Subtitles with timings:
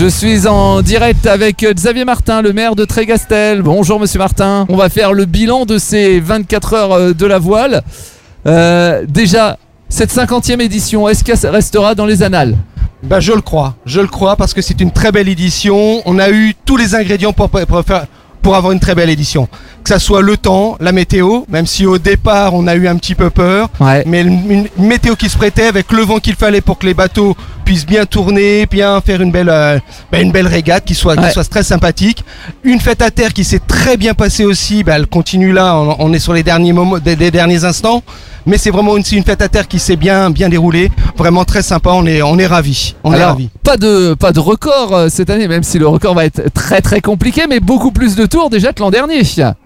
[0.00, 3.60] Je suis en direct avec Xavier Martin, le maire de Trégastel.
[3.60, 4.64] Bonjour Monsieur Martin.
[4.70, 7.82] On va faire le bilan de ces 24 heures euh, de la voile.
[8.46, 9.58] Euh, déjà,
[9.90, 12.56] cette 50e édition, est-ce qu'elle restera dans les annales?
[13.02, 16.00] Bah je le crois, je le crois parce que c'est une très belle édition.
[16.06, 18.06] On a eu tous les ingrédients pour, pour faire
[18.42, 19.48] pour avoir une très belle édition.
[19.84, 22.96] Que ça soit le temps, la météo, même si au départ on a eu un
[22.96, 24.02] petit peu peur, Ouais.
[24.06, 27.36] mais une météo qui se prêtait avec le vent qu'il fallait pour que les bateaux
[27.60, 29.78] puissent bien tourner, bien faire une belle, euh,
[30.10, 31.26] bah, une belle régate qui soit, Ouais.
[31.28, 32.24] qui soit très sympathique.
[32.64, 35.96] Une fête à terre qui s'est très bien passée aussi, bah, elle continue là, on,
[35.98, 38.02] on est sur les derniers moments, des, des derniers instants.
[38.46, 41.60] Mais c'est vraiment aussi une fête à terre qui s'est bien, bien déroulée, vraiment très
[41.62, 41.90] sympa.
[41.92, 43.50] On est, on est ravis, on est ravis.
[43.62, 46.80] pas de, pas de record euh, cette année, même si le record va être très
[46.80, 49.20] très compliqué, mais beaucoup plus de tours déjà que l'an dernier.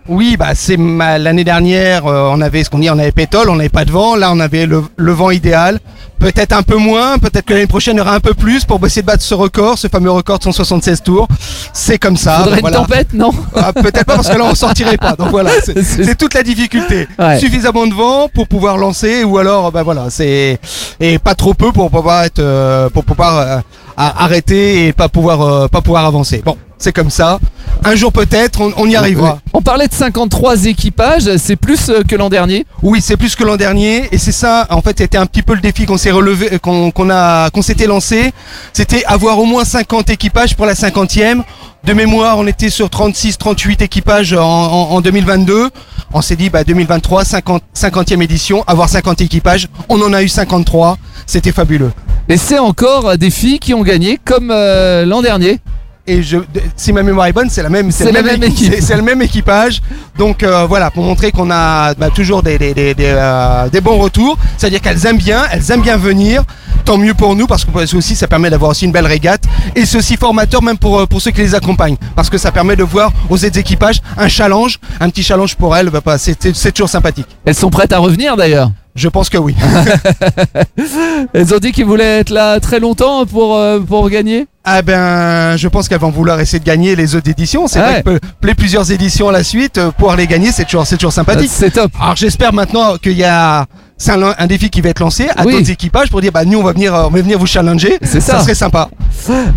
[0.08, 3.48] Oui, bah c'est ma- l'année dernière, euh, on avait ce qu'on dit, on avait pétole,
[3.48, 4.16] on n'avait pas de vent.
[4.16, 5.80] Là, on avait le, le vent idéal.
[6.18, 8.84] Peut-être un peu moins, peut-être que l'année prochaine il y aura un peu plus pour
[8.86, 11.28] essayer de battre ce record, ce fameux record de 176 tours.
[11.72, 12.38] C'est comme ça.
[12.44, 12.78] Faudrait voilà.
[12.78, 15.16] une tempête, non Ah, peut-être pas parce que là on sortirait pas.
[15.16, 15.50] Donc voilà,
[15.82, 17.08] c'est toute la difficulté.
[17.18, 17.38] Ouais.
[17.38, 20.58] Suffisamment de vent pour pouvoir lancer, ou alors bah voilà, c'est
[21.00, 23.58] et pas trop peu pour pouvoir être, euh, pour pouvoir euh,
[23.96, 26.40] arrêter et pas pouvoir, euh, pas pouvoir avancer.
[26.44, 27.38] Bon, c'est comme ça.
[27.84, 29.38] Un jour peut-être, on, on y arrivera.
[29.52, 32.66] On parlait de 53 équipages, c'est plus euh, que l'an dernier.
[32.82, 34.66] Oui, c'est plus que l'an dernier et c'est ça.
[34.70, 37.62] En fait, c'était un petit peu le défi qu'on s'est relevé, qu'on qu'on a, qu'on
[37.62, 38.32] s'était lancé.
[38.72, 41.42] C'était avoir au moins 50 équipages pour la 50e.
[41.84, 45.68] De mémoire, on était sur 36, 38 équipages en, en- en 2022.
[46.14, 49.68] On s'est dit, bah 2023, 50, 50e édition, avoir 50 équipages.
[49.90, 50.96] On en a eu 53.
[51.26, 51.92] C'était fabuleux.
[52.30, 55.58] Et c'est encore des filles qui ont gagné comme euh, l'an dernier.
[56.06, 56.36] Et je,
[56.76, 58.74] si ma mémoire est bonne, c'est la même, C'est le la même équipe.
[58.78, 59.80] c'est- le même équipage.
[60.18, 63.80] Donc euh, voilà, pour montrer qu'on a bah, toujours des, des, des, des, euh, des
[63.80, 64.36] bons retours.
[64.58, 66.42] C'est-à-dire qu'elles aiment bien, elles aiment bien venir.
[66.84, 69.44] Tant mieux pour nous parce que parce aussi ça permet d'avoir aussi une belle régate
[69.74, 72.52] et c'est aussi formateur même pour, euh, pour ceux qui les accompagnent parce que ça
[72.52, 75.88] permet de voir aux aides équipages un challenge, un petit challenge pour elles.
[75.88, 76.36] Bah, bah, c'est
[76.72, 77.26] toujours sympathique.
[77.46, 78.70] Elles sont prêtes à revenir d'ailleurs.
[78.94, 79.56] Je pense que oui.
[81.32, 84.46] Elles ont dit qu'ils voulaient être là très longtemps pour, euh, pour gagner.
[84.66, 87.66] Ah ben, je pense qu'elles vont vouloir essayer de gagner les autres éditions.
[87.66, 88.02] C'est Ouais.
[88.02, 91.12] vrai que plusieurs éditions à la suite, euh, pouvoir les gagner, c'est toujours, c'est toujours
[91.12, 91.50] sympathique.
[91.52, 91.92] C'est top.
[92.00, 93.66] Alors j'espère maintenant qu'il y a
[93.98, 95.52] c'est un, un défi qui va être lancé à Oui.
[95.52, 97.98] d'autres équipages pour dire bah nous on va venir euh, on va venir vous challenger.
[98.02, 98.40] C'est ça.
[98.40, 98.88] serait sympa.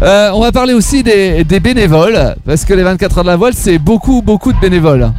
[0.03, 3.35] Euh, on va parler aussi des, des bénévoles, parce que les 24 heures de la
[3.38, 5.09] voile, c'est beaucoup, beaucoup de bénévoles.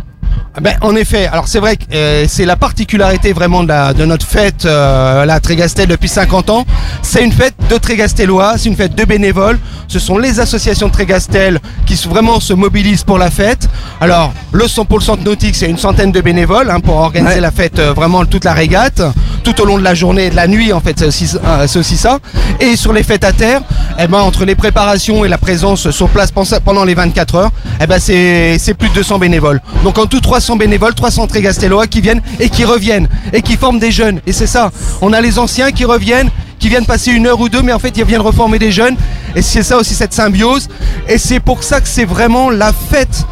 [0.58, 3.94] Ah Ben, en effet, alors c'est vrai que euh, c'est la particularité vraiment de, la-
[3.94, 6.64] de notre fête euh, la Trégastel depuis 50 ans.
[7.02, 9.60] C'est une fête de Trégastelois, c'est une fête de bénévoles.
[9.86, 13.68] Ce sont les associations de Trégastel qui vraiment se mobilisent pour la fête.
[14.00, 17.36] Alors le cent- pour le centre nautique, c'est une centaine de bénévoles hein, pour organiser
[17.36, 17.41] Ouais.
[17.41, 19.00] la fête euh, vraiment toute la régate,
[19.44, 21.68] tout au long de la journée et de la nuit en fait, c'est aussi, euh,
[21.68, 22.18] c'est aussi ça.
[22.58, 23.60] Et sur les fêtes à terre,
[23.97, 26.32] eh ben, entre les préparations et la présence sur place
[26.64, 29.60] pendant les 24 heures, eh ben, c'est c'est plus de 200 bénévoles.
[29.84, 33.78] Donc en tout 300 bénévoles, 300 Trégastellois qui viennent et qui reviennent et qui forment
[33.78, 34.20] des jeunes.
[34.26, 34.70] Et c'est ça,
[35.03, 37.78] on a les anciens qui reviennent, qui viennent passer une heure ou deux, mais en
[37.78, 38.97] fait ils viennent reformer des jeunes.
[39.36, 40.69] Et c'est ça aussi cette symbiose.
[41.09, 43.25] Et c'est pour ça que c'est vraiment la fête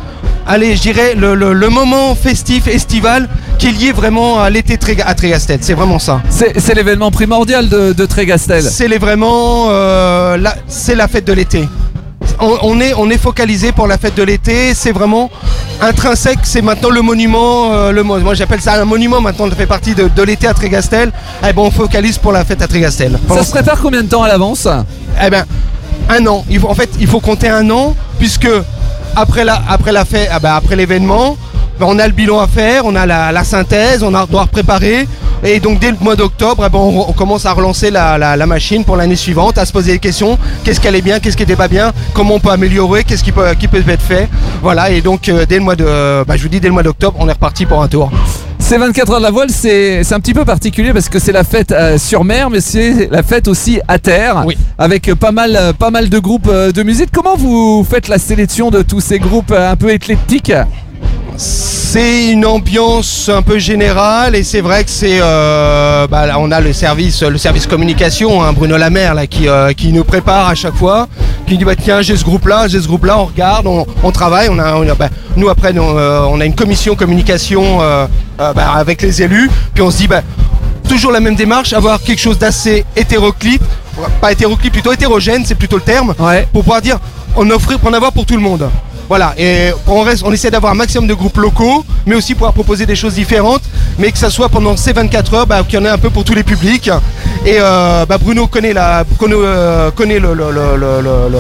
[0.49, 3.29] allez, je dirais le, le- le moment festif, estival,
[3.59, 5.59] qui est lié vraiment à l'été à Trégastel.
[5.61, 6.21] C'est vraiment ça.
[6.31, 8.63] C'est l'événement primordial de, de Trégastel.
[8.63, 11.69] C'est vraiment, euh, la- c'est la fête de l'été.
[12.39, 14.73] On, on est, on est focalisé pour la fête de l'été.
[14.75, 15.31] C'est vraiment
[15.81, 16.41] intrinsèque.
[16.45, 17.73] C'est maintenant le monument.
[17.73, 19.21] euh, le, moi, j'appelle ça un monument.
[19.21, 21.13] Maintenant, ça fait partie de, de l'été à Trégastel.
[21.43, 23.19] Eh ben, on focalise pour la fête à Trégastel.
[23.29, 24.67] Ça se prépare combien de temps à l'avance
[25.25, 25.45] Eh ben,
[26.09, 26.45] un an.
[26.51, 28.49] Il faut, en fait, il faut compter un an, puisque
[29.15, 31.37] après la, après la fête, ah ben, après l'événement,
[31.81, 34.47] ben, on a le bilan à faire, on a la, la synthèse, on a, doit
[34.47, 35.07] préparer.
[35.45, 38.37] Et donc dès le mois d'octobre, eh ben, on, on commence à relancer la, la-
[38.37, 40.39] la machine pour l'année suivante, à se poser des questions.
[40.65, 43.33] Qu'est-ce qui allait bien, qu'est-ce qui n'était pas bien, comment on peut améliorer, qu'est-ce qui
[43.33, 44.29] peut, qui peut être fait.
[44.63, 45.85] Voilà, et donc euh, dès le mois de,
[46.25, 48.11] bah, je vous dis dès le mois d'octobre, on est reparti pour un tour.
[48.59, 51.45] Ces 24 heures de la voile, c'est un petit peu particulier parce que c'est la
[51.45, 54.57] fête euh, sur mer, mais c'est la fête aussi à terre, Oui.
[54.79, 57.11] avec pas mal, euh, pas mal de groupes euh, de musique.
[57.13, 60.53] Comment vous faites la sélection de tous ces groupes euh, un peu éclectiques?
[61.39, 66.61] C'est une ambiance un peu générale et c'est vrai que c'est euh, bah, on a
[66.61, 70.55] le service le service communication hein, Bruno Lamer là qui euh, qui nous prépare à
[70.55, 71.09] chaque fois
[71.47, 73.85] qui dit bah tiens j'ai ce groupe là j'ai ce groupe là on regarde on,
[74.03, 76.95] on travaille on a, on a- bah, nous après nous, euh, on a une commission
[76.95, 77.81] communication
[78.39, 80.23] bah, avec les élus puis on se dit bah
[80.89, 83.63] toujours la même démarche avoir quelque chose d'assez hétéroclite
[84.23, 86.47] pas hétéroclite plutôt hétérogène c'est plutôt le terme Ouais.
[86.53, 86.99] pour pouvoir dire
[87.37, 88.69] on offre pour en avoir pour tout le monde.
[89.09, 92.53] Voilà, et on, reste, on essaie d'avoir un maximum de groupes locaux, mais aussi pouvoir
[92.53, 93.63] proposer des choses différentes,
[93.99, 96.11] mais que ça soit pendant ces 24 heures, bah, qu'il y en ait un peu
[96.11, 96.91] pour tous les publics.
[97.47, 101.39] Et euh, bah, Bruno connaît, la, connaît, euh, connaît le, le, le, le- le- le-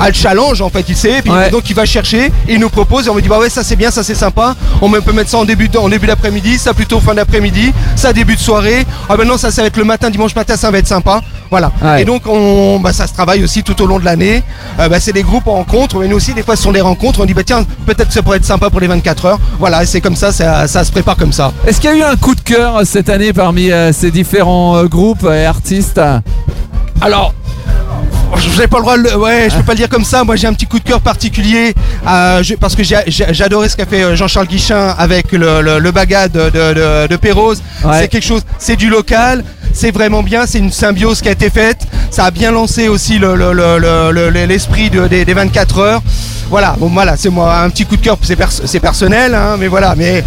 [0.00, 1.50] a le challenge en fait, il sait, et puis Ouais.
[1.50, 3.76] donc il va chercher, il nous propose et on me dit bah ouais ça c'est
[3.76, 6.74] bien, ça c'est sympa, on peut mettre ça en début de- en début d'après-midi, ça
[6.74, 9.84] plutôt fin d'après-midi, ça début de soirée, ah ben non ça ça va être le
[9.84, 11.70] matin, dimanche matin ça va être sympa, voilà.
[11.80, 12.02] Ouais.
[12.02, 14.42] Et donc on, bah, ça se travaille aussi tout au long de l'année,
[14.80, 16.80] Euh, bah, c'est des groupes en rencontre, mais nous aussi des fois ce sont des
[16.80, 19.38] rencontres, on dit bah tiens peut-être que ça pourrait être sympa pour les 24 heures,
[19.60, 21.52] voilà c'est comme ça, ça, ça se prépare comme ça.
[21.68, 24.76] Est-ce qu'il y a eu un coup de cœur cette année parmi euh, ces différents
[24.76, 26.00] euh, groupes et artistes
[27.00, 27.34] Alors,
[28.36, 30.24] je n'ai pas le droit, de le- ouais, je peux pas le dire comme ça.
[30.24, 31.74] Moi, j'ai un petit coup de cœur particulier
[32.08, 35.32] euh, je- parce que j'ai j'ai- j'ai adoré ce qu'a fait euh, Jean-Charles Guichin avec
[35.32, 35.78] le, le,
[36.74, 36.74] de,
[37.08, 37.16] de.
[37.84, 38.00] Ouais.
[38.00, 41.50] C'est quelque chose, c'est du local, c'est vraiment bien, c'est une symbiose qui a été
[41.50, 41.86] faite.
[42.10, 45.34] Ça a bien lancé aussi le- le- le- le- le- le- l'esprit de- des, des
[45.34, 46.02] 24 heures.
[46.50, 49.56] Voilà, bon voilà, c'est moi un petit coup de cœur, c'est pers- c'est personnel, hein,
[49.58, 50.22] mais voilà, mais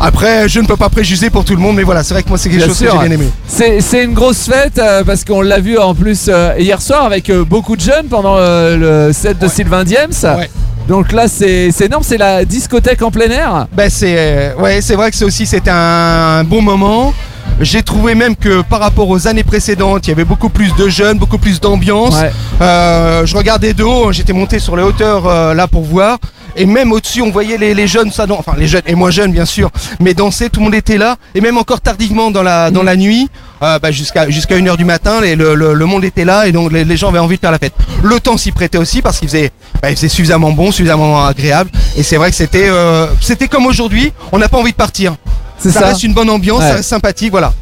[0.00, 2.28] après je ne peux pas préjuger pour tout le monde, mais voilà, c'est vrai que
[2.28, 2.92] moi c'est quelque Bien chose sûr.
[2.92, 3.28] que j'ai bien aimé.
[3.46, 7.30] C'est une grosse fête euh, parce qu'on l'a vu en plus euh, hier soir avec
[7.30, 9.50] euh, beaucoup de jeunes pendant le set de Ouais.
[9.52, 10.12] Sylvain Diems.
[10.38, 10.50] Ouais.
[10.88, 13.66] Donc là c'est énorme, c'est la discothèque en plein air.
[13.72, 17.12] Ben c'est ouais, c'est vrai que c'est aussi c'était un bon moment.
[17.62, 20.88] J'ai trouvé même que par rapport aux années précédentes, il y avait beaucoup plus de
[20.88, 22.14] jeunes, beaucoup plus d'ambiance.
[22.16, 22.30] Ouais.
[22.60, 26.18] Euh, je regardais de haut, j'étais monté sur les hauteurs euh, là pour voir.
[26.54, 29.10] Et même au-dessus, on voyait les, les jeunes, ça, dan- enfin les jeunes et moins
[29.10, 29.70] jeunes bien sûr,
[30.00, 31.16] mais danser, tout le monde était là.
[31.34, 33.30] Et même encore tardivement dans la, dans la nuit,
[33.62, 36.52] euh, bah, jusqu'à jusqu'à 1h du matin, les- le, le- le monde était là et
[36.52, 37.72] donc les, les gens avaient envie de faire la fête.
[38.02, 39.50] Le temps s'y prêtait aussi parce qu'il faisait,
[39.80, 41.70] bah, il faisait suffisamment bon, suffisamment agréable.
[41.96, 45.14] Et c'est vrai que c'était euh, c'était comme aujourd'hui, on n'a pas envie de partir.
[45.62, 45.86] C'est Ça, ça.
[45.86, 46.68] reste une bonne ambiance, Ouais.
[46.68, 47.52] ça reste sympathique, voilà.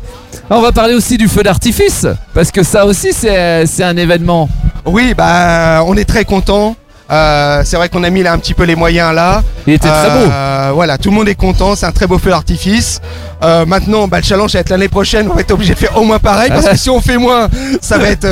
[0.48, 3.96] Ah, On va parler aussi du feu d'artifice parce que ça aussi c'est c'est un
[3.96, 4.48] événement.
[4.86, 6.76] Oui, bah on est très content.
[7.10, 9.42] Euh, c'est vrai qu'on a mis là un petit peu les moyens là.
[9.66, 10.30] Il était très beau.
[10.32, 13.00] Euh, Voilà, tout le monde est content, c'est un très beau feu d'artifice.
[13.42, 15.96] Euh, maintenant, bah, le challenge va être l'année prochaine, on va être obligé de faire
[15.96, 17.48] au moins pareil parce que si on fait moins,
[17.80, 18.26] ça va être,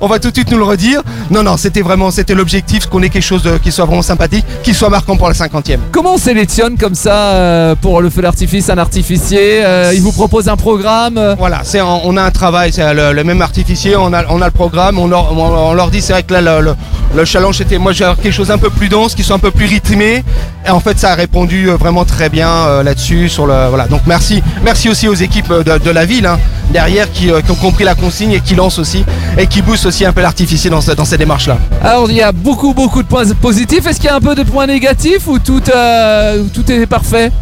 [0.00, 1.02] on va tout de suite nous le redire.
[1.30, 4.44] Non, non, c'était vraiment, c'était l'objectif, qu'on ait quelque chose de- qui soit vraiment sympathique,
[4.62, 5.80] qui soit marquant pour la cinquantième.
[5.92, 9.62] Comment on sélectionne comme ça pour le feu d'artifice un artificier
[9.94, 13.42] Il vous propose un programme Voilà, c'est on a un travail, c'est le, le même
[13.42, 16.22] artificier, on a, on a le programme, on leur, on, on leur dit, c'est vrai
[16.22, 16.76] que là, le, le-
[17.14, 19.50] le challenge était, moi, j'ai quelque chose un peu plus dense, qui soit un peu
[19.50, 20.22] plus rythmé,
[20.66, 23.86] et en fait, ça a répondu euh, vraiment très bien euh, là-dessus, sur le, voilà.
[23.86, 26.38] Donc merci, merci aussi aux équipes euh, de, la ville hein,
[26.70, 29.04] derrière qui, ont compris la consigne et qui lancent aussi
[29.38, 31.56] et qui boostent aussi un peu l'artificier dans, dans ces démarches-là.
[31.82, 33.86] Alors il y a beaucoup beaucoup de points positifs.
[33.86, 37.32] Est-ce qu'il y a un peu de points négatifs ou tout, ou tout est parfait?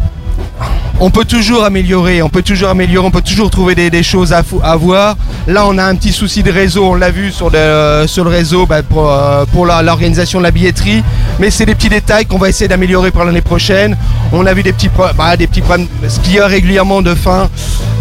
[0.99, 4.33] On peut toujours améliorer, on peut toujours améliorer, on peut toujours trouver des, des choses
[4.33, 4.41] à,
[4.75, 5.15] voir.
[5.47, 8.31] Là, on a un petit souci de réseau, on l'a vu sur le, sur le
[8.31, 11.03] réseau bah, pour, euh, pour l'organisation de la billetterie.
[11.39, 13.95] Mais c'est des petits détails qu'on va essayer d'améliorer pour l'année prochaine.
[14.33, 17.13] On a vu des petits, bah, des petits problèmes, ce qu'il y a régulièrement de
[17.13, 17.47] fin,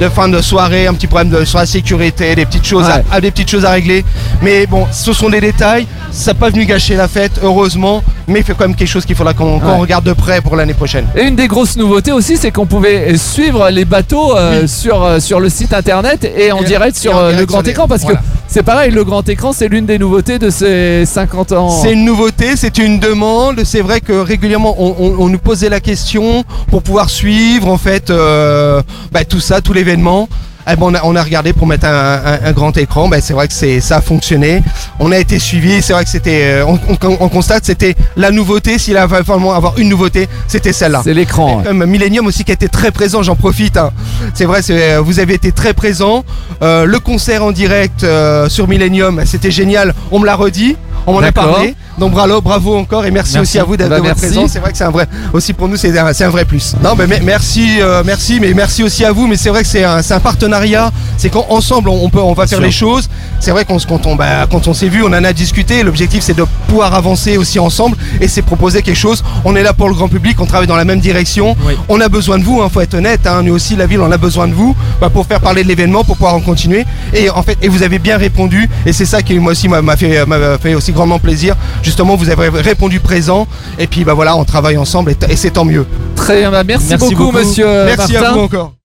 [0.01, 3.03] de fin de soirée, un petit problème de, sur la sécurité, des petites choses, Ouais.
[3.11, 4.07] à, à- des petites choses à régler.
[4.41, 5.87] Mais bon, ce sont des détails.
[6.13, 8.03] Ça n'a pas venu gâcher la fête, heureusement.
[8.29, 9.77] Mais il fait quand même quelque chose qu'il faudra qu'on qu'on Ouais.
[9.79, 11.07] regarde de près pour l'année prochaine.
[11.17, 15.21] Et une des grosses nouveautés aussi, c'est qu'on pouvait suivre les bateaux euh, sur, euh,
[15.21, 17.71] sur le site internet et en Et- direct et sur en euh, le grand les-
[17.71, 18.19] écran parce voilà.
[18.19, 21.71] que c'est pareil, le grand écran c'est l'une des nouveautés de ces 50 ans.
[21.71, 23.63] C'est une nouveauté, c'est une demande.
[23.65, 27.79] C'est vrai que régulièrement on, on- on nous posait la question pour pouvoir suivre en
[27.79, 28.83] fait euh,
[29.13, 30.29] bah, tout ça, tout l'événement.
[30.69, 33.09] Eh ben, on, a, on a regardé pour mettre un, un- un grand écran.
[33.09, 34.63] Ben, c'est vrai que c'est ça a fonctionné.
[34.99, 35.81] On a été suivi.
[35.83, 36.43] C'est vrai que c'était.
[36.45, 38.79] euh, on, on- on constate c'était la nouveauté.
[38.79, 41.03] S'il a vraiment avoir une nouveauté, c'était celle-là.
[41.05, 41.59] C'est l'écran.
[41.59, 41.65] ouais.
[41.65, 43.77] Comme Millennium aussi qui a été très présent, j'en profite.
[43.77, 43.91] hein.
[44.35, 46.25] C'est vrai, c'est- euh, vous avez été très présent.
[46.63, 49.95] Euh, le concert en direct euh, sur Millennium, c'était génial.
[50.11, 50.77] On me l'a redit,
[51.07, 51.75] on m'en a parlé.
[51.99, 53.39] Donc bravo, bravo encore et merci, Merci.
[53.51, 54.51] aussi à vous d'être Bah, présence.
[54.53, 56.75] C'est vrai que c'est un vrai, aussi pour nous, c'est un, vrai plus.
[56.83, 59.27] Non, mais me- merci, euh, merci, mais merci aussi à vous.
[59.27, 60.91] Mais c'est vrai que c'est un, partenariat.
[61.17, 62.67] C'est qu'ensemble, on, on peut, on va faire sûr.
[62.67, 63.09] les choses.
[63.41, 65.83] C'est vrai qu'on se- quand on, bah, quand on s'est vu, on en a discuté.
[65.83, 69.25] L'objectif, c'est de pouvoir avancer aussi ensemble et c'est proposer quelque chose.
[69.45, 71.57] On est là pour le grand public, on travaille dans la même direction.
[71.67, 71.75] Oui.
[71.89, 73.27] On a besoin de vous, hein, faut être honnête.
[73.27, 75.69] Hein, nous aussi, la ville, on a besoin de vous bah, pour faire parler de
[75.69, 76.85] l'événement, pour pouvoir en continuer.
[77.15, 78.69] Et en fait, et vous avez bien répondu.
[78.85, 81.57] Et c'est ça qui moi aussi m'a fait, m'a fait aussi grandement plaisir.
[81.87, 83.47] Justement, vous avez répondu présent.
[83.79, 85.87] Et puis bah voilà, on travaille ensemble et, c'est tant mieux.
[86.17, 87.39] Très bien, bah, merci, Merci beaucoup, beaucoup.
[87.39, 88.29] monsieur Merci Martin.
[88.29, 88.76] à vous encore.